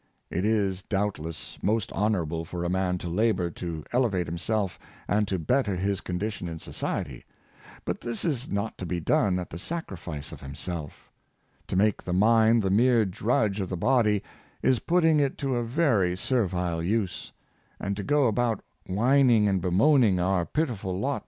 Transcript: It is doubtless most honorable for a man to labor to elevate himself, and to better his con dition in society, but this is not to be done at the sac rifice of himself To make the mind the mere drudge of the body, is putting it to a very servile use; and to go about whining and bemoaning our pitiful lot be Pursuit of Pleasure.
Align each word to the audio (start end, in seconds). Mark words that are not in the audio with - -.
It 0.31 0.45
is 0.45 0.81
doubtless 0.81 1.59
most 1.61 1.93
honorable 1.93 2.43
for 2.43 2.63
a 2.63 2.69
man 2.71 2.97
to 2.97 3.07
labor 3.07 3.51
to 3.51 3.83
elevate 3.93 4.25
himself, 4.25 4.79
and 5.07 5.27
to 5.27 5.37
better 5.37 5.75
his 5.75 6.01
con 6.01 6.17
dition 6.17 6.47
in 6.47 6.57
society, 6.57 7.23
but 7.85 8.01
this 8.01 8.25
is 8.25 8.49
not 8.49 8.79
to 8.79 8.87
be 8.87 8.99
done 8.99 9.37
at 9.37 9.51
the 9.51 9.59
sac 9.59 9.89
rifice 9.89 10.31
of 10.31 10.41
himself 10.41 11.11
To 11.67 11.75
make 11.75 12.01
the 12.01 12.13
mind 12.13 12.63
the 12.63 12.71
mere 12.71 13.05
drudge 13.05 13.59
of 13.59 13.69
the 13.69 13.77
body, 13.77 14.23
is 14.63 14.79
putting 14.79 15.19
it 15.19 15.37
to 15.37 15.53
a 15.53 15.63
very 15.63 16.17
servile 16.17 16.81
use; 16.81 17.31
and 17.79 17.95
to 17.95 18.01
go 18.01 18.25
about 18.25 18.63
whining 18.87 19.47
and 19.47 19.61
bemoaning 19.61 20.19
our 20.19 20.47
pitiful 20.47 20.93
lot 20.93 20.93
be 20.93 20.97
Pursuit 20.97 20.97
of 20.97 21.01
Pleasure. 21.01 21.19